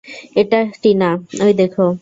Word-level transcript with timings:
এই 0.35 0.45
টিনা, 0.81 1.09
ওই 1.43 1.51
দেখো। 1.53 1.87